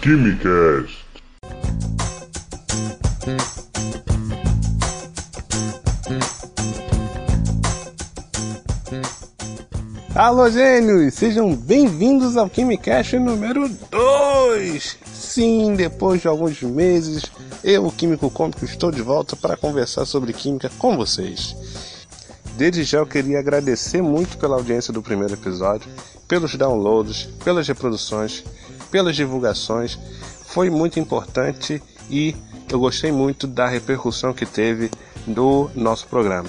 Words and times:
Quimicast. 0.00 1.04
Alô, 10.14 10.48
gênios! 10.50 11.14
Sejam 11.14 11.52
bem-vindos 11.54 12.36
ao 12.36 12.48
Quimicast 12.48 13.18
número 13.18 13.68
2! 13.90 14.98
Sim, 15.12 15.74
depois 15.74 16.22
de 16.22 16.28
alguns 16.28 16.62
meses, 16.62 17.24
eu, 17.64 17.86
o 17.86 17.92
Químico 17.92 18.30
Cômico, 18.30 18.64
estou 18.64 18.92
de 18.92 19.02
volta 19.02 19.34
para 19.34 19.56
conversar 19.56 20.04
sobre 20.04 20.32
química 20.32 20.70
com 20.78 20.96
vocês. 20.96 21.56
Desde 22.56 22.84
já 22.84 22.98
eu 22.98 23.06
queria 23.06 23.40
agradecer 23.40 24.00
muito 24.00 24.38
pela 24.38 24.56
audiência 24.56 24.92
do 24.92 25.02
primeiro 25.02 25.34
episódio, 25.34 25.90
pelos 26.28 26.54
downloads, 26.54 27.28
pelas 27.44 27.66
reproduções, 27.66 28.44
pelas 28.90 29.16
divulgações. 29.16 29.98
Foi 30.46 30.70
muito 30.70 30.98
importante 30.98 31.82
e 32.10 32.34
eu 32.70 32.78
gostei 32.78 33.12
muito 33.12 33.46
da 33.46 33.66
repercussão 33.66 34.32
que 34.32 34.46
teve 34.46 34.90
do 35.26 35.70
nosso 35.74 36.06
programa. 36.06 36.48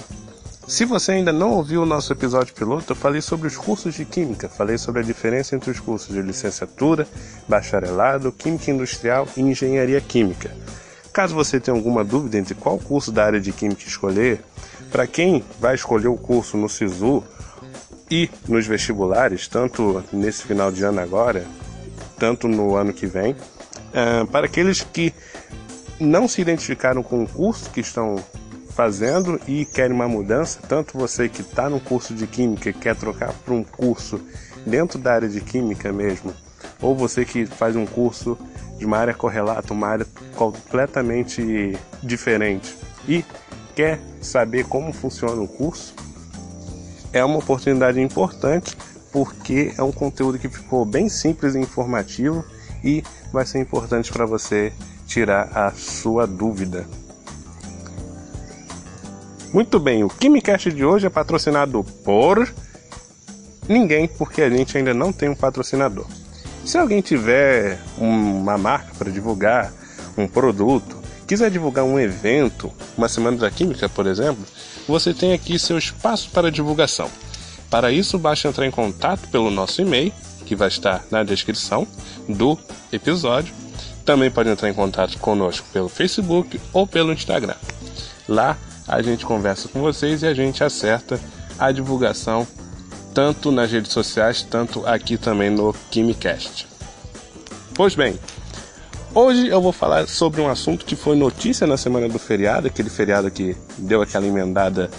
Se 0.66 0.84
você 0.84 1.12
ainda 1.12 1.32
não 1.32 1.50
ouviu 1.50 1.82
o 1.82 1.86
nosso 1.86 2.12
episódio 2.12 2.54
piloto, 2.54 2.92
eu 2.92 2.96
falei 2.96 3.20
sobre 3.20 3.48
os 3.48 3.56
cursos 3.56 3.92
de 3.94 4.04
Química, 4.04 4.48
falei 4.48 4.78
sobre 4.78 5.00
a 5.00 5.04
diferença 5.04 5.56
entre 5.56 5.70
os 5.70 5.80
cursos 5.80 6.14
de 6.14 6.22
licenciatura, 6.22 7.08
bacharelado, 7.48 8.30
Química 8.30 8.70
Industrial 8.70 9.26
e 9.36 9.40
Engenharia 9.40 10.00
Química. 10.00 10.54
Caso 11.12 11.34
você 11.34 11.58
tenha 11.58 11.76
alguma 11.76 12.04
dúvida 12.04 12.38
entre 12.38 12.54
qual 12.54 12.78
curso 12.78 13.10
da 13.10 13.24
área 13.24 13.40
de 13.40 13.50
Química 13.50 13.82
escolher, 13.84 14.44
para 14.92 15.08
quem 15.08 15.44
vai 15.58 15.74
escolher 15.74 16.06
o 16.06 16.16
curso 16.16 16.56
no 16.56 16.68
SISU 16.68 17.24
e 18.08 18.30
nos 18.46 18.64
vestibulares, 18.64 19.48
tanto 19.48 20.04
nesse 20.12 20.44
final 20.44 20.70
de 20.70 20.84
ano 20.84 21.00
agora, 21.00 21.44
tanto 22.20 22.46
no 22.46 22.76
ano 22.76 22.92
que 22.92 23.06
vem, 23.06 23.32
uh, 23.32 24.26
para 24.30 24.44
aqueles 24.44 24.82
que 24.82 25.12
não 25.98 26.28
se 26.28 26.42
identificaram 26.42 27.02
com 27.02 27.24
o 27.24 27.28
curso 27.28 27.70
que 27.70 27.80
estão 27.80 28.22
fazendo 28.68 29.40
e 29.48 29.64
querem 29.64 29.96
uma 29.96 30.06
mudança, 30.06 30.60
tanto 30.68 30.96
você 30.96 31.28
que 31.28 31.40
está 31.40 31.68
no 31.68 31.80
curso 31.80 32.14
de 32.14 32.26
Química 32.26 32.68
e 32.68 32.72
quer 32.72 32.94
trocar 32.94 33.32
para 33.32 33.54
um 33.54 33.64
curso 33.64 34.20
dentro 34.64 34.98
da 34.98 35.14
área 35.14 35.28
de 35.28 35.40
Química 35.40 35.92
mesmo, 35.92 36.32
ou 36.80 36.94
você 36.94 37.24
que 37.24 37.46
faz 37.46 37.74
um 37.74 37.86
curso 37.86 38.38
de 38.78 38.84
uma 38.84 38.98
área 38.98 39.14
correlata, 39.14 39.72
uma 39.72 39.88
área 39.88 40.06
completamente 40.36 41.76
diferente 42.02 42.74
e 43.08 43.24
quer 43.74 43.98
saber 44.20 44.64
como 44.66 44.92
funciona 44.92 45.40
o 45.40 45.48
curso, 45.48 45.94
é 47.12 47.24
uma 47.24 47.38
oportunidade 47.38 48.00
importante 48.00 48.76
porque 49.12 49.72
é 49.76 49.82
um 49.82 49.92
conteúdo 49.92 50.38
que 50.38 50.48
ficou 50.48 50.84
bem 50.84 51.08
simples 51.08 51.54
e 51.54 51.58
informativo 51.58 52.44
e 52.82 53.02
vai 53.32 53.44
ser 53.44 53.60
importante 53.60 54.12
para 54.12 54.26
você 54.26 54.72
tirar 55.06 55.50
a 55.54 55.72
sua 55.72 56.26
dúvida. 56.26 56.86
Muito 59.52 59.80
bem, 59.80 60.04
o 60.04 60.08
KimiCast 60.08 60.70
de 60.72 60.84
hoje 60.84 61.06
é 61.06 61.10
patrocinado 61.10 61.82
por 62.04 62.52
ninguém, 63.68 64.06
porque 64.06 64.42
a 64.42 64.50
gente 64.50 64.78
ainda 64.78 64.94
não 64.94 65.12
tem 65.12 65.28
um 65.28 65.34
patrocinador. 65.34 66.06
Se 66.64 66.78
alguém 66.78 67.00
tiver 67.00 67.80
uma 67.98 68.56
marca 68.56 68.94
para 68.96 69.10
divulgar, 69.10 69.72
um 70.16 70.28
produto, 70.28 70.98
quiser 71.26 71.50
divulgar 71.50 71.84
um 71.84 71.98
evento, 71.98 72.72
uma 72.96 73.08
semana 73.08 73.38
da 73.38 73.50
química, 73.50 73.88
por 73.88 74.06
exemplo, 74.06 74.44
você 74.86 75.12
tem 75.12 75.32
aqui 75.32 75.58
seu 75.58 75.78
espaço 75.78 76.30
para 76.30 76.50
divulgação. 76.50 77.10
Para 77.70 77.92
isso, 77.92 78.18
basta 78.18 78.48
entrar 78.48 78.66
em 78.66 78.70
contato 78.70 79.28
pelo 79.28 79.50
nosso 79.50 79.80
e-mail, 79.80 80.12
que 80.44 80.56
vai 80.56 80.68
estar 80.68 81.04
na 81.10 81.22
descrição 81.22 81.86
do 82.28 82.58
episódio. 82.90 83.54
Também 84.04 84.30
pode 84.30 84.48
entrar 84.48 84.68
em 84.68 84.74
contato 84.74 85.16
conosco 85.18 85.66
pelo 85.72 85.88
Facebook 85.88 86.60
ou 86.72 86.86
pelo 86.86 87.12
Instagram. 87.12 87.54
Lá 88.28 88.58
a 88.88 89.00
gente 89.00 89.24
conversa 89.24 89.68
com 89.68 89.80
vocês 89.80 90.22
e 90.22 90.26
a 90.26 90.34
gente 90.34 90.64
acerta 90.64 91.20
a 91.56 91.70
divulgação 91.70 92.46
tanto 93.14 93.52
nas 93.52 93.70
redes 93.70 93.92
sociais, 93.92 94.42
tanto 94.42 94.84
aqui 94.86 95.16
também 95.16 95.50
no 95.50 95.72
KimiCast. 95.90 96.66
Pois 97.74 97.94
bem, 97.94 98.18
hoje 99.14 99.46
eu 99.46 99.60
vou 99.60 99.72
falar 99.72 100.08
sobre 100.08 100.40
um 100.40 100.48
assunto 100.48 100.84
que 100.84 100.96
foi 100.96 101.16
notícia 101.16 101.66
na 101.66 101.76
semana 101.76 102.08
do 102.08 102.18
feriado, 102.18 102.66
aquele 102.66 102.90
feriado 102.90 103.30
que 103.30 103.56
deu 103.78 104.02
aquela 104.02 104.26
emendada 104.26 104.90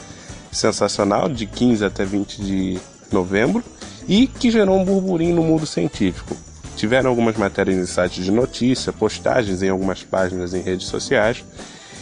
sensacional 0.52 1.30
de 1.30 1.46
15 1.46 1.86
até 1.86 2.06
20 2.06 2.42
de 2.42 2.80
novembro 3.12 3.64
e 4.08 4.28
que 4.28 4.52
gerou 4.52 4.80
um 4.80 4.86
burburinho 4.86 5.36
no 5.36 5.44
mundo 5.44 5.66
científico. 5.66 6.36
Tiveram 6.76 7.10
algumas 7.10 7.36
matérias 7.38 7.78
em 7.78 7.86
sites 7.86 8.26
de 8.26 8.32
notícia, 8.32 8.92
postagens 8.92 9.62
em 9.62 9.70
algumas 9.70 10.04
páginas 10.04 10.54
em 10.54 10.62
redes 10.62 10.88
sociais 10.88 11.44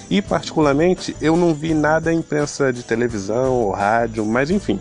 e, 0.10 0.22
particularmente, 0.22 1.16
eu 1.22 1.36
não 1.36 1.54
vi 1.54 1.74
nada 1.74 2.12
em 2.14 2.20
imprensa 2.20 2.72
de 2.72 2.84
televisão 2.84 3.52
ou 3.52 3.72
rádio, 3.72 4.26
mas 4.26 4.50
enfim, 4.50 4.80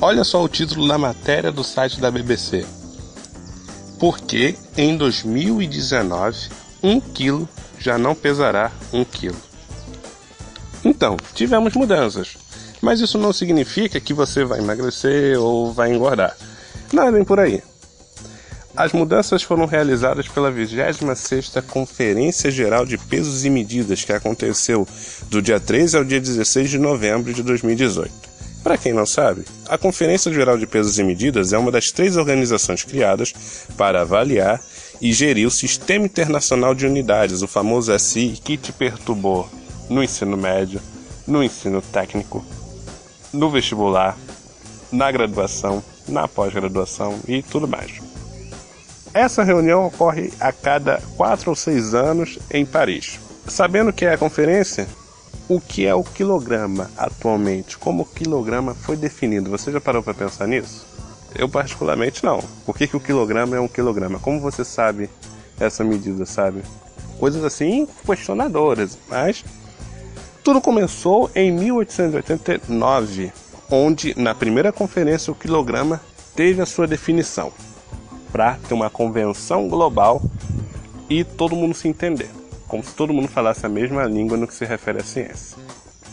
Olha 0.00 0.22
só 0.22 0.44
o 0.44 0.48
título 0.48 0.86
da 0.86 0.96
matéria 0.96 1.50
do 1.50 1.64
site 1.64 2.00
da 2.00 2.08
BBC. 2.08 2.64
Porque 3.98 4.54
em 4.76 4.96
2019 4.96 6.50
um 6.80 7.00
quilo 7.00 7.48
já 7.80 7.98
não 7.98 8.14
pesará 8.14 8.70
um 8.92 9.04
quilo. 9.04 9.47
Então, 10.98 11.16
tivemos 11.32 11.74
mudanças, 11.74 12.36
mas 12.82 12.98
isso 12.98 13.18
não 13.18 13.32
significa 13.32 14.00
que 14.00 14.12
você 14.12 14.44
vai 14.44 14.58
emagrecer 14.58 15.38
ou 15.38 15.72
vai 15.72 15.94
engordar. 15.94 16.36
Não 16.92 17.04
é 17.04 17.24
por 17.24 17.38
aí. 17.38 17.62
As 18.76 18.92
mudanças 18.92 19.44
foram 19.44 19.64
realizadas 19.64 20.26
pela 20.26 20.50
26ª 20.50 21.62
Conferência 21.62 22.50
Geral 22.50 22.84
de 22.84 22.98
Pesos 22.98 23.44
e 23.44 23.50
Medidas, 23.50 24.02
que 24.02 24.12
aconteceu 24.12 24.88
do 25.30 25.40
dia 25.40 25.60
13 25.60 25.98
ao 25.98 26.04
dia 26.04 26.20
16 26.20 26.68
de 26.68 26.78
novembro 26.78 27.32
de 27.32 27.44
2018. 27.44 28.12
Para 28.64 28.76
quem 28.76 28.92
não 28.92 29.06
sabe, 29.06 29.44
a 29.68 29.78
Conferência 29.78 30.32
Geral 30.32 30.58
de 30.58 30.66
Pesos 30.66 30.98
e 30.98 31.04
Medidas 31.04 31.52
é 31.52 31.58
uma 31.58 31.70
das 31.70 31.92
três 31.92 32.16
organizações 32.16 32.82
criadas 32.82 33.32
para 33.76 34.00
avaliar 34.00 34.60
e 35.00 35.12
gerir 35.12 35.46
o 35.46 35.50
Sistema 35.52 36.06
Internacional 36.06 36.74
de 36.74 36.86
Unidades, 36.86 37.40
o 37.40 37.46
famoso 37.46 37.96
SI, 37.96 38.36
que 38.42 38.56
te 38.56 38.72
perturbou 38.72 39.48
no 39.88 40.02
ensino 40.02 40.36
médio, 40.36 40.80
no 41.26 41.42
ensino 41.42 41.80
técnico, 41.82 42.44
no 43.32 43.50
vestibular, 43.50 44.16
na 44.90 45.10
graduação, 45.10 45.82
na 46.06 46.26
pós-graduação 46.26 47.18
e 47.26 47.42
tudo 47.42 47.68
mais. 47.68 48.00
Essa 49.12 49.42
reunião 49.42 49.86
ocorre 49.86 50.32
a 50.38 50.52
cada 50.52 51.00
quatro 51.16 51.50
ou 51.50 51.56
seis 51.56 51.94
anos 51.94 52.38
em 52.50 52.64
Paris. 52.64 53.18
Sabendo 53.46 53.92
que 53.92 54.04
é 54.04 54.12
a 54.12 54.18
conferência, 54.18 54.86
o 55.48 55.60
que 55.60 55.86
é 55.86 55.94
o 55.94 56.04
quilograma 56.04 56.90
atualmente? 56.96 57.78
Como 57.78 58.02
o 58.02 58.06
quilograma 58.06 58.74
foi 58.74 58.96
definido? 58.96 59.50
Você 59.50 59.72
já 59.72 59.80
parou 59.80 60.02
para 60.02 60.12
pensar 60.12 60.46
nisso? 60.46 60.86
Eu 61.34 61.48
particularmente 61.48 62.24
não. 62.24 62.42
Por 62.64 62.76
que, 62.76 62.86
que 62.86 62.96
o 62.96 63.00
quilograma 63.00 63.56
é 63.56 63.60
um 63.60 63.68
quilograma? 63.68 64.18
Como 64.18 64.40
você 64.40 64.64
sabe 64.64 65.08
essa 65.58 65.82
medida, 65.82 66.26
sabe? 66.26 66.62
Coisas 67.18 67.42
assim 67.42 67.88
questionadoras, 68.06 68.98
mas 69.08 69.44
tudo 70.48 70.62
começou 70.62 71.30
em 71.34 71.52
1889, 71.52 73.30
onde 73.70 74.18
na 74.18 74.34
primeira 74.34 74.72
conferência 74.72 75.30
o 75.30 75.36
quilograma 75.36 76.00
teve 76.34 76.62
a 76.62 76.64
sua 76.64 76.86
definição 76.86 77.52
para 78.32 78.54
ter 78.66 78.72
uma 78.72 78.88
convenção 78.88 79.68
global 79.68 80.22
e 81.06 81.22
todo 81.22 81.54
mundo 81.54 81.74
se 81.74 81.86
entender 81.86 82.30
como 82.66 82.82
se 82.82 82.94
todo 82.94 83.12
mundo 83.12 83.28
falasse 83.28 83.66
a 83.66 83.68
mesma 83.68 84.04
língua 84.04 84.38
no 84.38 84.46
que 84.46 84.54
se 84.54 84.64
refere 84.64 85.00
à 85.00 85.04
ciência. 85.04 85.58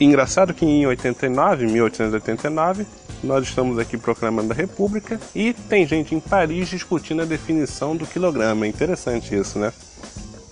engraçado 0.01 0.53
que 0.53 0.65
em 0.65 0.85
89, 0.85 1.67
1889, 1.67 2.85
nós 3.23 3.45
estamos 3.45 3.79
aqui 3.79 3.97
proclamando 3.97 4.51
a 4.51 4.55
República 4.55 5.17
e 5.33 5.53
tem 5.53 5.87
gente 5.87 6.13
em 6.13 6.19
Paris 6.19 6.67
discutindo 6.67 7.21
a 7.21 7.25
definição 7.25 7.95
do 7.95 8.05
quilograma. 8.05 8.65
É 8.65 8.69
interessante 8.69 9.33
isso, 9.33 9.57
né? 9.57 9.71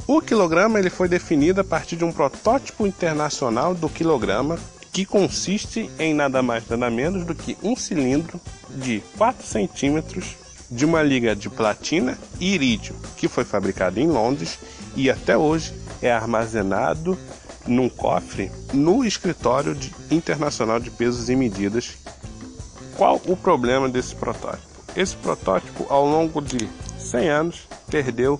O 0.05 0.21
quilograma 0.21 0.79
ele 0.79 0.89
foi 0.89 1.07
definido 1.07 1.61
a 1.61 1.63
partir 1.63 1.95
de 1.95 2.03
um 2.03 2.11
protótipo 2.11 2.85
internacional 2.85 3.73
do 3.73 3.87
quilograma 3.87 4.59
que 4.91 5.05
consiste 5.05 5.89
em 5.97 6.13
nada 6.13 6.43
mais 6.43 6.67
nada 6.67 6.89
menos 6.89 7.25
do 7.25 7.33
que 7.33 7.57
um 7.63 7.73
cilindro 7.75 8.39
de 8.69 9.01
4 9.17 9.45
centímetros 9.47 10.35
de 10.69 10.85
uma 10.85 11.01
liga 11.01 11.33
de 11.33 11.49
platina 11.49 12.17
e 12.37 12.53
irídio, 12.53 12.95
que 13.15 13.29
foi 13.29 13.45
fabricado 13.45 13.99
em 13.99 14.07
Londres 14.07 14.59
e 14.95 15.09
até 15.09 15.37
hoje 15.37 15.73
é 16.01 16.11
armazenado 16.11 17.17
num 17.65 17.87
cofre 17.87 18.51
no 18.73 19.05
escritório 19.05 19.73
de, 19.73 19.93
internacional 20.11 20.81
de 20.81 20.91
pesos 20.91 21.29
e 21.29 21.35
medidas. 21.35 21.97
Qual 22.97 23.21
o 23.25 23.37
problema 23.37 23.87
desse 23.87 24.13
protótipo? 24.15 24.67
Esse 24.95 25.15
protótipo, 25.15 25.85
ao 25.89 26.05
longo 26.05 26.41
de 26.41 26.69
100 26.99 27.29
anos, 27.29 27.67
perdeu 27.89 28.39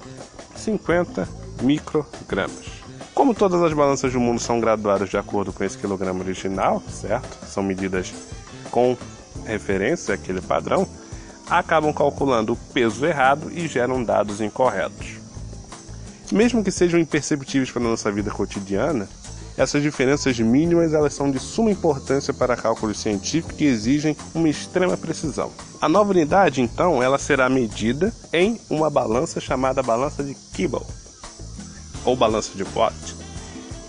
50 0.56 1.43
microgramas. 1.63 2.83
Como 3.13 3.33
todas 3.33 3.62
as 3.62 3.74
balanças 3.74 4.12
do 4.12 4.19
mundo 4.19 4.39
são 4.39 4.60
graduadas 4.60 5.10
de 5.10 5.18
acordo 5.18 5.54
com 5.54 5.63
esse 5.63 5.77
quilograma 5.77 6.19
original, 6.19 6.81
certo? 6.89 7.45
São 7.48 7.63
medidas 7.63 8.13
com 8.69 8.98
referência 9.45 10.15
àquele 10.15 10.42
padrão, 10.42 10.88
acabam 11.50 11.94
calculando 11.94 12.54
o 12.54 12.57
peso 12.74 13.06
errado 13.06 13.51
e 13.51 13.68
geram 13.68 14.04
dados 14.04 14.42
incorretos. 14.42 15.19
Mesmo 16.31 16.63
que 16.63 16.71
sejam 16.71 17.00
imperceptíveis 17.00 17.69
para 17.69 17.83
a 17.83 17.89
nossa 17.89 18.12
vida 18.12 18.31
cotidiana, 18.31 19.07
essas 19.56 19.83
diferenças 19.83 20.39
mínimas 20.39 20.94
elas 20.94 21.13
são 21.13 21.30
de 21.30 21.38
suma 21.38 21.69
importância 21.69 22.33
para 22.33 22.57
cálculos 22.57 23.00
científicos 23.00 23.56
que 23.56 23.65
exigem 23.65 24.18
uma 24.33 24.50
extrema 24.50 24.98
precisão. 24.98 25.51
A 25.80 25.88
nova 25.88 26.10
unidade, 26.10 26.62
então, 26.62 27.04
ela 27.04 27.19
será 27.19 27.48
medida 27.48 28.12
em 28.31 28.60
uma 28.69 28.89
balança 28.89 29.39
chamada 29.39 29.83
balança 29.83 30.24
de 30.24 30.33
Kibble, 30.33 30.81
ou 32.05 32.15
balança 32.15 32.51
de 32.55 32.63
Watt, 32.63 33.15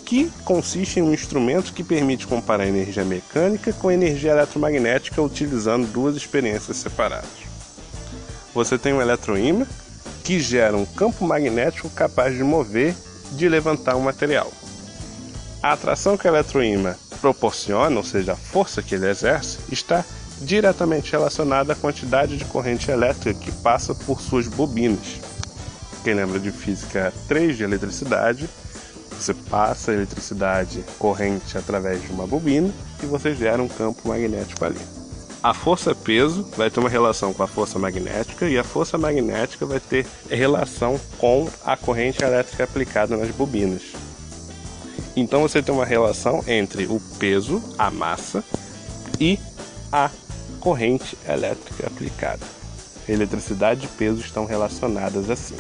que 0.05 0.31
consiste 0.45 1.01
em 1.01 1.03
um 1.03 1.13
instrumento 1.13 1.73
que 1.73 1.83
permite 1.83 2.27
comparar 2.27 2.67
energia 2.67 3.05
mecânica 3.05 3.73
com 3.73 3.91
energia 3.91 4.33
eletromagnética 4.33 5.23
utilizando 5.23 5.91
duas 5.91 6.17
experiências 6.17 6.77
separadas. 6.77 7.31
Você 8.55 8.79
tem 8.79 8.93
um 8.93 9.01
eletroímã 9.01 9.67
que 10.23 10.39
gera 10.41 10.77
um 10.77 10.87
campo 10.87 11.27
magnético 11.27 11.91
capaz 11.91 12.35
de 12.35 12.43
mover, 12.43 12.95
de 13.33 13.49
levantar 13.49 13.97
um 13.97 14.01
material. 14.01 14.51
A 15.63 15.73
atração 15.73 16.17
que 16.17 16.27
o 16.27 16.31
eletroímã 16.31 16.95
proporciona, 17.21 17.97
ou 17.97 18.05
seja, 18.05 18.33
a 18.33 18.37
força 18.37 18.83
que 18.83 18.95
ele 18.95 19.09
exerce, 19.09 19.59
está 19.71 20.05
diretamente 20.41 21.13
relacionada 21.13 21.73
à 21.73 21.77
quantidade 21.77 22.37
de 22.37 22.45
corrente 22.45 22.91
elétrica 22.91 23.39
que 23.39 23.51
passa 23.51 23.95
por 23.95 24.21
suas 24.21 24.47
bobinas. 24.47 25.21
Quem 26.05 26.13
lembra 26.13 26.39
de 26.39 26.51
física 26.51 27.11
3 27.27 27.57
de 27.57 27.65
eletricidade, 27.65 28.47
você 29.11 29.33
passa 29.33 29.91
a 29.91 29.95
eletricidade 29.95 30.85
corrente 30.99 31.57
através 31.57 32.03
de 32.03 32.13
uma 32.13 32.27
bobina 32.27 32.71
e 33.03 33.07
você 33.07 33.35
gera 33.35 33.63
um 33.63 33.69
campo 33.69 34.07
magnético 34.07 34.67
ali. 34.67 34.81
A 35.43 35.55
força-peso 35.55 36.47
vai 36.59 36.71
ter 36.71 36.79
uma 36.79 36.91
relação 36.91 37.33
com 37.33 37.43
a 37.43 37.47
força 37.47 37.79
magnética 37.79 38.47
e 38.47 38.59
a 38.59 38.65
força 38.65 38.99
magnética 38.99 39.65
vai 39.65 39.81
ter 39.81 40.07
relação 40.29 41.01
com 41.17 41.49
a 41.65 41.75
corrente 41.75 42.23
elétrica 42.23 42.65
aplicada 42.65 43.17
nas 43.17 43.31
bobinas. 43.31 43.95
Então 45.17 45.41
você 45.41 45.63
tem 45.63 45.75
uma 45.75 45.87
relação 45.87 46.45
entre 46.47 46.85
o 46.85 47.01
peso, 47.19 47.63
a 47.79 47.91
massa 47.91 48.45
e 49.19 49.39
a 49.91 50.11
corrente 50.61 51.17
elétrica 51.27 51.87
aplicada. 51.87 52.45
Eletricidade 53.09 53.87
e 53.87 53.89
peso 53.89 54.21
estão 54.21 54.45
relacionadas 54.45 55.31
assim. 55.31 55.57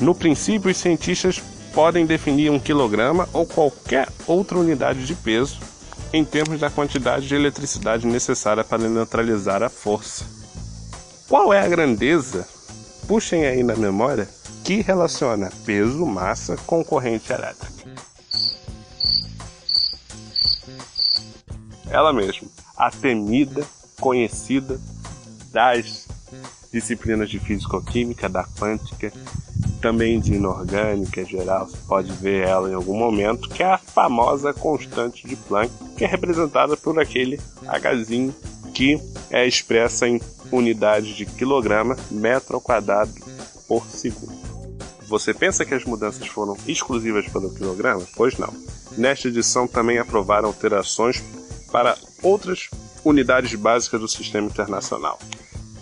No 0.00 0.14
princípio, 0.14 0.70
os 0.70 0.76
cientistas 0.78 1.42
podem 1.74 2.06
definir 2.06 2.50
um 2.50 2.58
quilograma 2.58 3.28
ou 3.32 3.46
qualquer 3.46 4.08
outra 4.26 4.58
unidade 4.58 5.04
de 5.04 5.14
peso 5.14 5.60
em 6.12 6.24
termos 6.24 6.58
da 6.58 6.70
quantidade 6.70 7.28
de 7.28 7.34
eletricidade 7.34 8.06
necessária 8.06 8.64
para 8.64 8.88
neutralizar 8.88 9.62
a 9.62 9.68
força. 9.68 10.24
Qual 11.28 11.52
é 11.52 11.60
a 11.60 11.68
grandeza? 11.68 12.48
Puxem 13.06 13.46
aí 13.46 13.62
na 13.62 13.76
memória 13.76 14.28
que 14.64 14.80
relaciona 14.80 15.50
peso, 15.64 16.04
massa 16.06 16.56
com 16.66 16.82
corrente 16.82 17.32
elétrica. 17.32 17.88
Ela 21.88 22.12
mesma, 22.12 22.48
a 22.76 22.90
temida, 22.90 23.64
conhecida 24.00 24.80
das 25.52 26.06
disciplinas 26.72 27.28
de 27.28 27.38
físico-química, 27.40 28.28
da 28.28 28.44
quântica, 28.44 29.12
também 29.80 30.20
de 30.20 30.34
inorgânica 30.34 31.24
geral, 31.24 31.66
você 31.66 31.78
pode 31.88 32.12
ver 32.12 32.46
ela 32.46 32.70
em 32.70 32.74
algum 32.74 32.96
momento, 32.96 33.48
que 33.48 33.62
é 33.62 33.66
a 33.66 33.78
famosa 33.78 34.52
constante 34.52 35.26
de 35.26 35.36
Planck, 35.36 35.72
que 35.96 36.04
é 36.04 36.06
representada 36.06 36.76
por 36.76 36.98
aquele 36.98 37.40
Hzinho 37.94 38.34
que 38.74 39.00
é 39.30 39.46
expressa 39.46 40.08
em 40.08 40.20
unidades 40.52 41.14
de 41.16 41.26
quilograma 41.26 41.96
metro 42.10 42.54
ao 42.54 42.60
quadrado 42.60 43.12
por 43.66 43.84
segundo. 43.86 44.38
Você 45.08 45.34
pensa 45.34 45.64
que 45.64 45.74
as 45.74 45.84
mudanças 45.84 46.26
foram 46.28 46.56
exclusivas 46.66 47.26
para 47.28 47.46
o 47.46 47.54
quilograma? 47.54 48.06
Pois 48.16 48.38
não. 48.38 48.52
Nesta 48.96 49.28
edição 49.28 49.66
também 49.66 49.98
aprovaram 49.98 50.48
alterações 50.48 51.22
para 51.70 51.96
outras 52.22 52.68
unidades 53.04 53.54
básicas 53.54 54.00
do 54.00 54.08
sistema 54.08 54.46
internacional. 54.46 55.18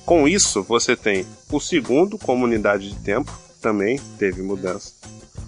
Com 0.04 0.26
isso, 0.26 0.62
você 0.62 0.96
tem 0.96 1.26
o 1.52 1.60
segundo 1.60 2.16
como 2.16 2.44
unidade 2.44 2.88
de 2.88 2.96
tempo, 2.96 3.30
também 3.68 4.00
teve 4.18 4.40
mudança. 4.40 4.94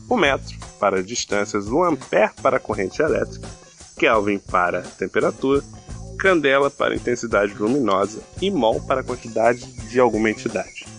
O 0.06 0.14
metro 0.14 0.58
para 0.78 1.02
distâncias, 1.02 1.69
o 1.69 1.82
ampere 1.82 2.32
para 2.43 2.61
corrente 2.61 3.00
elétrica, 3.00 3.49
Kelvin 3.96 4.38
para 4.38 4.82
temperatura, 4.82 5.62
candela 6.19 6.70
para 6.70 6.94
intensidade 6.94 7.55
luminosa 7.55 8.20
e 8.43 8.50
mol 8.50 8.78
para 8.82 9.02
quantidade 9.02 9.64
de 9.88 9.99
alguma 9.99 10.28
entidade 10.28 10.90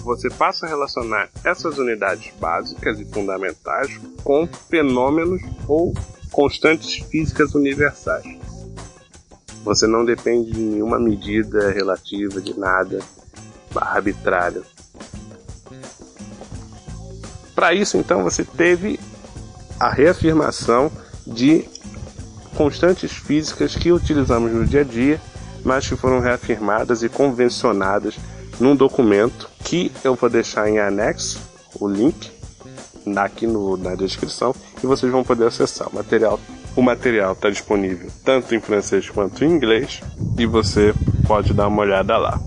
você 0.00 0.30
passa 0.30 0.64
a 0.64 0.68
relacionar 0.68 1.28
essas 1.44 1.76
unidades 1.76 2.32
básicas 2.40 2.98
e 2.98 3.04
fundamentais 3.04 4.00
com 4.24 4.46
fenômenos 4.46 5.42
ou 5.68 5.92
constantes 6.32 7.04
físicas 7.10 7.54
universais. 7.54 8.26
Você 9.62 9.86
não 9.86 10.02
depende 10.04 10.52
de 10.52 10.58
nenhuma 10.58 10.98
medida 10.98 11.70
relativa 11.70 12.40
de 12.40 12.58
nada 12.58 13.00
arbitrário. 13.76 14.64
Para 17.60 17.74
isso, 17.74 17.98
então, 17.98 18.22
você 18.22 18.42
teve 18.42 18.98
a 19.78 19.90
reafirmação 19.90 20.90
de 21.26 21.68
constantes 22.56 23.12
físicas 23.12 23.76
que 23.76 23.92
utilizamos 23.92 24.50
no 24.50 24.64
dia 24.64 24.80
a 24.80 24.82
dia, 24.82 25.20
mas 25.62 25.86
que 25.86 25.94
foram 25.94 26.20
reafirmadas 26.20 27.02
e 27.02 27.08
convencionadas 27.10 28.16
num 28.58 28.74
documento 28.74 29.50
que 29.62 29.92
eu 30.02 30.14
vou 30.14 30.30
deixar 30.30 30.70
em 30.70 30.78
anexo 30.78 31.38
o 31.78 31.86
link 31.86 32.32
aqui 33.14 33.46
no, 33.46 33.76
na 33.76 33.94
descrição 33.94 34.54
e 34.82 34.86
vocês 34.86 35.12
vão 35.12 35.22
poder 35.22 35.48
acessar 35.48 35.86
o 35.90 35.94
material. 35.94 36.40
O 36.74 36.80
material 36.80 37.34
está 37.34 37.50
disponível 37.50 38.10
tanto 38.24 38.54
em 38.54 38.60
francês 38.60 39.10
quanto 39.10 39.44
em 39.44 39.50
inglês 39.50 40.00
e 40.38 40.46
você 40.46 40.94
pode 41.26 41.52
dar 41.52 41.68
uma 41.68 41.82
olhada 41.82 42.16
lá. 42.16 42.40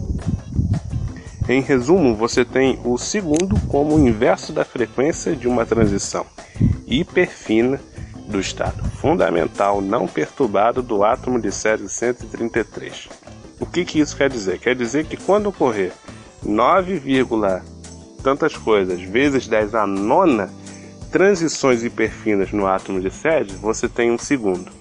Em 1.48 1.62
resumo, 1.62 2.16
você 2.16 2.45
tem 2.45 2.80
o 2.86 2.98
segundo 2.98 3.60
como 3.68 3.95
o 3.95 4.00
inverso 4.00 4.54
da 4.54 4.63
frequência 4.63 5.36
de 5.36 5.48
uma 5.48 5.66
transição 5.66 6.25
hiperfina 6.88 7.80
do 8.28 8.40
estado 8.40 8.84
fundamental 8.92 9.81
não 9.81 10.07
perturbado 10.07 10.81
do 10.81 11.04
átomo 11.04 11.40
de 11.40 11.51
série 11.51 11.90
133. 11.90 13.10
O 13.60 13.66
que, 13.66 13.84
que 13.84 14.00
isso 14.00 14.16
quer 14.16 14.30
dizer? 14.30 14.60
Quer 14.60 14.75
dizer 14.75 15.06
que 15.06 15.18
quando 15.18 15.47
ocorrer 15.47 15.92
9, 16.42 17.02
tantas 18.23 18.56
coisas 18.56 19.02
vezes 19.02 19.47
10 19.47 19.76
a 19.76 19.85
nona 19.85 20.50
transições 21.12 21.83
hiperfinas 21.83 22.52
no 22.52 22.66
átomo 22.66 23.00
de 23.00 23.12
sede, 23.12 23.54
você 23.56 23.88
tem 23.88 24.12
um 24.12 24.18
segundo. 24.18 24.71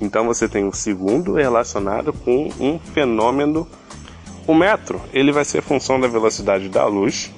Então 0.00 0.24
você 0.24 0.48
tem 0.48 0.64
um 0.64 0.72
segundo 0.72 1.34
relacionado 1.34 2.12
com 2.12 2.48
um 2.58 2.78
fenômeno. 2.78 3.68
O 4.50 4.54
metro 4.54 5.00
ele 5.12 5.30
vai 5.30 5.44
ser 5.44 5.62
função 5.62 6.00
da 6.00 6.08
velocidade 6.08 6.68
da 6.68 6.84
luz, 6.84 7.30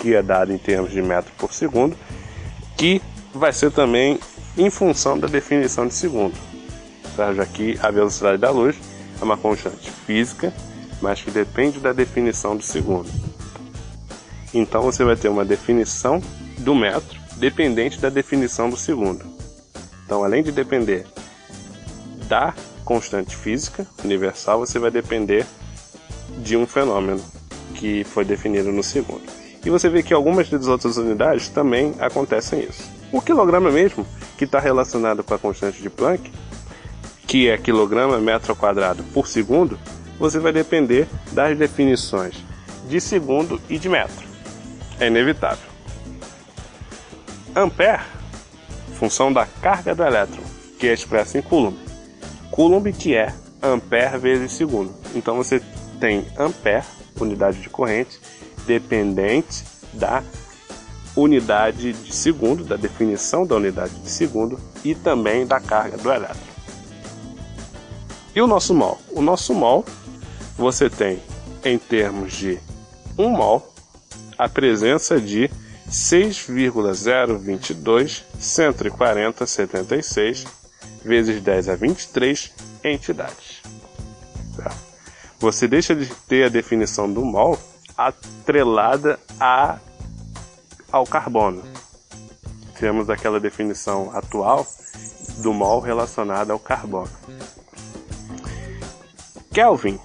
que 0.00 0.16
é 0.16 0.20
dada 0.20 0.52
em 0.52 0.58
termos 0.58 0.90
de 0.90 1.00
metro 1.00 1.32
por 1.38 1.52
segundo, 1.52 1.96
que 2.76 3.00
vai 3.32 3.52
ser 3.52 3.70
também 3.70 4.18
em 4.58 4.68
função 4.68 5.16
da 5.16 5.28
definição 5.28 5.86
de 5.86 5.94
segundo. 5.94 6.34
Já 7.16 7.46
que 7.46 7.78
a 7.80 7.88
velocidade 7.88 8.38
da 8.38 8.50
luz 8.50 8.74
é 9.20 9.22
uma 9.22 9.36
constante 9.36 9.88
física 9.92 10.52
mas 11.00 11.22
que 11.22 11.30
depende 11.30 11.78
da 11.78 11.92
definição 11.92 12.56
do 12.56 12.64
segundo. 12.64 13.08
Então 14.52 14.82
você 14.82 15.04
vai 15.04 15.14
ter 15.14 15.28
uma 15.28 15.44
definição 15.44 16.20
do 16.58 16.74
metro 16.74 17.16
dependente 17.36 18.00
da 18.00 18.08
definição 18.08 18.68
do 18.68 18.76
segundo. 18.76 19.24
Então, 20.04 20.24
além 20.24 20.42
de 20.42 20.50
depender 20.50 21.06
da 22.26 22.52
constante 22.84 23.36
física 23.36 23.86
universal, 24.02 24.58
você 24.58 24.80
vai 24.80 24.90
depender 24.90 25.46
de 26.44 26.56
um 26.56 26.66
fenômeno 26.66 27.20
que 27.74 28.04
foi 28.04 28.24
definido 28.24 28.70
no 28.70 28.82
segundo. 28.82 29.22
E 29.64 29.70
você 29.70 29.88
vê 29.88 30.02
que 30.02 30.12
algumas 30.12 30.48
das 30.48 30.66
outras 30.68 30.98
unidades 30.98 31.48
também 31.48 31.94
acontecem 31.98 32.60
isso. 32.60 32.84
O 33.10 33.20
quilograma 33.20 33.70
mesmo, 33.70 34.06
que 34.36 34.44
está 34.44 34.60
relacionado 34.60 35.24
com 35.24 35.32
a 35.32 35.38
constante 35.38 35.80
de 35.80 35.88
Planck, 35.88 36.30
que 37.26 37.48
é 37.48 37.56
quilograma 37.56 38.18
metro 38.18 38.54
quadrado 38.54 39.02
por 39.04 39.26
segundo, 39.26 39.78
você 40.18 40.38
vai 40.38 40.52
depender 40.52 41.08
das 41.32 41.56
definições 41.56 42.36
de 42.88 43.00
segundo 43.00 43.60
e 43.68 43.78
de 43.78 43.88
metro. 43.88 44.26
É 45.00 45.06
inevitável. 45.06 45.68
Ampere, 47.56 48.02
função 48.98 49.32
da 49.32 49.46
carga 49.46 49.94
do 49.94 50.02
elétron, 50.02 50.42
que 50.78 50.86
é 50.88 50.92
expressa 50.92 51.38
em 51.38 51.42
Coulomb. 51.42 51.78
Coulomb 52.50 52.92
que 52.92 53.14
é 53.14 53.32
ampere 53.62 54.18
vezes 54.18 54.52
segundo. 54.52 54.92
Então 55.14 55.36
você 55.36 55.62
tem 56.04 56.26
ampere, 56.38 56.84
unidade 57.18 57.62
de 57.62 57.70
corrente, 57.70 58.20
dependente 58.66 59.64
da 59.94 60.22
unidade 61.16 61.94
de 61.94 62.14
segundo, 62.14 62.62
da 62.62 62.76
definição 62.76 63.46
da 63.46 63.56
unidade 63.56 63.94
de 63.94 64.10
segundo 64.10 64.60
e 64.84 64.94
também 64.94 65.46
da 65.46 65.58
carga 65.58 65.96
do 65.96 66.12
elétron. 66.12 66.52
E 68.36 68.42
o 68.42 68.46
nosso 68.46 68.74
mol? 68.74 69.00
O 69.12 69.22
nosso 69.22 69.54
mol 69.54 69.82
você 70.58 70.90
tem 70.90 71.22
em 71.64 71.78
termos 71.78 72.34
de 72.34 72.58
1 73.16 73.26
mol 73.30 73.72
a 74.36 74.46
presença 74.46 75.18
de 75.18 75.50
6,022 75.88 78.24
140 78.38 79.46
76 79.46 80.44
vezes 81.02 81.40
10 81.40 81.70
a 81.70 81.76
23 81.76 82.52
entidades. 82.84 83.62
Tá? 84.58 84.93
Você 85.38 85.68
deixa 85.68 85.94
de 85.94 86.06
ter 86.28 86.44
a 86.44 86.48
definição 86.48 87.12
do 87.12 87.24
mol 87.24 87.58
atrelada 87.96 89.18
a, 89.38 89.78
ao 90.90 91.06
carbono. 91.06 91.62
Temos 92.78 93.08
aquela 93.08 93.38
definição 93.38 94.10
atual 94.14 94.66
do 95.38 95.52
mol 95.52 95.80
relacionada 95.80 96.52
ao 96.52 96.58
carbono. 96.58 97.10
Kelvin, 99.52 100.00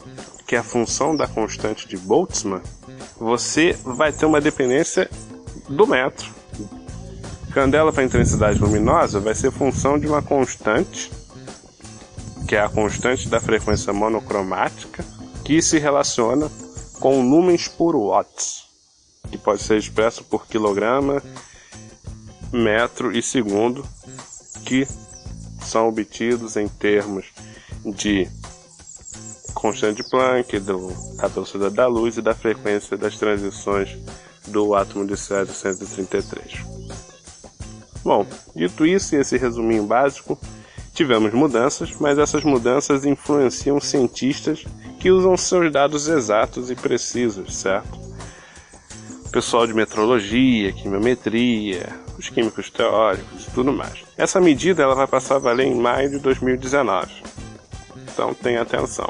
que 0.48 0.56
é 0.56 0.60
a 0.60 0.64
função 0.64 1.16
da 1.16 1.28
constante 1.28 1.88
de 1.88 1.98
Boltzmann, 1.98 2.62
você 3.18 3.74
vai 3.84 4.12
ter 4.12 4.26
uma 4.26 4.40
dependência 4.40 5.10
do 5.68 5.86
metro. 5.88 6.32
Candela 7.54 7.92
para 7.92 8.04
intensidade 8.04 8.60
luminosa 8.60 9.20
vai 9.20 9.34
ser 9.34 9.52
função 9.52 9.98
de 9.98 10.08
uma 10.08 10.22
constante, 10.22 11.12
que 12.48 12.56
é 12.56 12.62
a 12.62 12.70
constante 12.70 13.28
da 13.28 13.40
frequência 13.40 13.92
monocromática, 13.92 15.04
que 15.50 15.64
se 15.64 15.80
relaciona 15.80 16.48
com 17.00 17.28
lumens 17.28 17.68
por 17.68 17.96
watts, 17.96 18.68
que 19.32 19.36
pode 19.36 19.64
ser 19.64 19.80
expresso 19.80 20.24
por 20.24 20.46
quilograma, 20.46 21.24
metro 22.54 23.12
e 23.18 23.20
segundo, 23.20 23.84
que 24.64 24.88
são 25.66 25.88
obtidos 25.88 26.56
em 26.56 26.68
termos 26.68 27.34
de 27.84 28.30
constante 29.56 30.04
de 30.04 30.10
Planck, 30.12 30.60
do, 30.60 30.94
da 31.18 31.28
velocidade 31.28 31.74
da 31.74 31.88
luz 31.88 32.18
e 32.18 32.22
da 32.22 32.36
frequência 32.36 32.96
das 32.96 33.18
transições 33.18 33.98
do 34.50 34.76
átomo 34.76 35.04
de 35.04 35.18
césio 35.18 35.56
133. 35.56 36.64
Bom, 38.04 38.24
dito 38.56 38.86
isso 38.86 39.16
e 39.16 39.18
esse 39.18 39.36
resuminho 39.36 39.88
básico, 39.88 40.38
tivemos 40.94 41.34
mudanças, 41.34 41.92
mas 42.00 42.20
essas 42.20 42.44
mudanças 42.44 43.04
influenciam 43.04 43.80
cientistas 43.80 44.64
que 45.00 45.10
usam 45.10 45.36
seus 45.38 45.72
dados 45.72 46.08
exatos 46.08 46.70
e 46.70 46.76
precisos, 46.76 47.56
certo? 47.56 47.98
Pessoal 49.32 49.66
de 49.66 49.74
metrologia, 49.74 50.74
quimiometria, 50.74 51.88
os 52.18 52.30
químicos 52.30 52.70
teóricos 52.70 53.48
e 53.48 53.52
tudo 53.52 53.72
mais. 53.72 54.04
Essa 54.18 54.42
medida 54.42 54.84
ela 54.84 54.96
vai 54.96 55.08
passar 55.08 55.36
a 55.36 55.40
valer 55.40 55.68
em 55.68 55.76
maio 55.76 56.10
de 56.10 56.20
2019. 56.20 57.08
Então 58.12 58.34
tenha 58.34 58.62
atenção. 58.62 59.10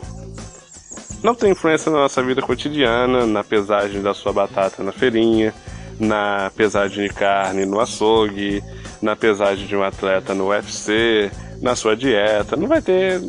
Não 1.23 1.33
tem 1.33 1.51
influência 1.51 1.91
na 1.91 1.99
nossa 1.99 2.21
vida 2.21 2.41
cotidiana, 2.41 3.25
na 3.25 3.43
pesagem 3.43 4.01
da 4.01 4.13
sua 4.13 4.31
batata 4.31 4.83
na 4.83 4.91
feirinha, 4.91 5.53
na 5.99 6.51
pesagem 6.55 7.07
de 7.07 7.13
carne 7.13 7.65
no 7.65 7.79
açougue, 7.79 8.63
na 9.01 9.15
pesagem 9.15 9.65
de 9.65 9.75
um 9.75 9.83
atleta 9.83 10.33
no 10.33 10.49
UFC, 10.49 11.31
na 11.61 11.75
sua 11.75 11.95
dieta. 11.95 12.55
Não 12.55 12.67
vai 12.67 12.81
ter 12.81 13.21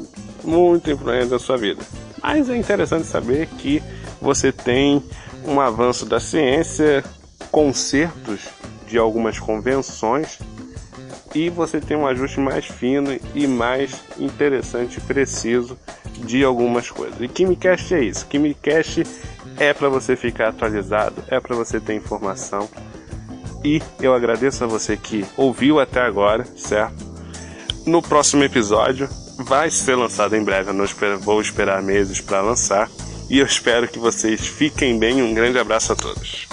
muita 0.44 0.92
influência 0.92 1.30
na 1.30 1.38
sua 1.38 1.56
vida. 1.56 1.82
Mas 2.22 2.48
é 2.48 2.56
interessante 2.56 3.06
saber 3.06 3.46
que 3.46 3.82
você 4.20 4.52
tem 4.52 5.02
um 5.44 5.60
avanço 5.60 6.04
da 6.04 6.20
ciência, 6.20 7.04
consertos 7.50 8.48
de 8.86 8.98
algumas 8.98 9.38
convenções 9.38 10.38
e 11.34 11.48
você 11.48 11.80
tem 11.80 11.96
um 11.96 12.06
ajuste 12.06 12.40
mais 12.40 12.66
fino 12.66 13.16
e 13.34 13.46
mais 13.46 13.92
interessante 14.18 14.98
e 14.98 15.00
preciso 15.00 15.78
de 16.18 16.44
algumas 16.44 16.90
coisas. 16.90 17.20
E 17.20 17.28
KimiCast 17.28 17.94
é 17.94 18.04
isso. 18.04 18.26
KimiCast 18.26 19.04
é 19.56 19.72
para 19.72 19.88
você 19.88 20.16
ficar 20.16 20.48
atualizado, 20.48 21.22
é 21.28 21.38
para 21.40 21.54
você 21.54 21.78
ter 21.80 21.94
informação. 21.94 22.68
E 23.64 23.80
eu 24.00 24.14
agradeço 24.14 24.64
a 24.64 24.66
você 24.66 24.96
que 24.96 25.24
ouviu 25.36 25.78
até 25.78 26.00
agora, 26.00 26.44
certo? 26.56 27.06
No 27.86 28.02
próximo 28.02 28.42
episódio 28.42 29.08
vai 29.44 29.70
ser 29.70 29.94
lançado 29.94 30.36
em 30.36 30.42
breve. 30.42 30.70
Eu 30.70 30.74
não 30.74 30.84
espero, 30.84 31.18
vou 31.18 31.40
esperar 31.40 31.82
meses 31.82 32.20
para 32.20 32.40
lançar. 32.40 32.88
E 33.28 33.38
eu 33.38 33.46
espero 33.46 33.88
que 33.88 33.98
vocês 33.98 34.46
fiquem 34.46 34.98
bem. 34.98 35.22
Um 35.22 35.34
grande 35.34 35.58
abraço 35.58 35.92
a 35.92 35.96
todos. 35.96 36.48